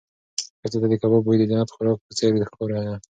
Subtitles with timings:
[0.61, 2.95] ښځې ته د کباب بوی د جنت د خوراک په څېر ښکارېده.